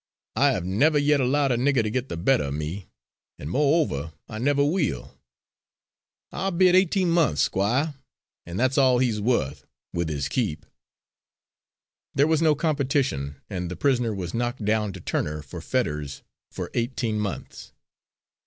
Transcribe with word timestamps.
I 0.35 0.49
have 0.53 0.65
never 0.65 0.97
yet 0.97 1.21
allowed 1.21 1.51
a 1.51 1.57
nigger 1.57 1.83
to 1.83 1.91
git 1.91 2.09
the 2.09 2.17
better 2.17 2.45
o' 2.45 2.51
me, 2.51 2.87
an', 3.37 3.49
moreover, 3.49 4.13
I 4.27 4.39
never 4.39 4.65
will. 4.65 5.15
I'll 6.31 6.49
bid 6.49 6.73
eighteen 6.75 7.11
months, 7.11 7.43
Squire; 7.43 7.93
an' 8.47 8.57
that's 8.57 8.79
all 8.79 8.97
he's 8.97 9.21
worth, 9.21 9.67
with 9.93 10.09
his 10.09 10.27
keep." 10.27 10.65
There 12.15 12.25
was 12.25 12.41
no 12.41 12.55
competition, 12.55 13.35
and 13.47 13.69
the 13.69 13.75
prisoner 13.75 14.11
was 14.15 14.33
knocked 14.33 14.65
down 14.65 14.91
to 14.93 14.99
Turner, 14.99 15.43
for 15.43 15.61
Fetters, 15.61 16.23
for 16.49 16.71
eighteen 16.73 17.19
months. 17.19 17.71